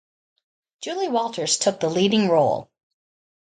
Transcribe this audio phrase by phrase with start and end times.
[0.81, 2.71] Julie Walters took the leading role.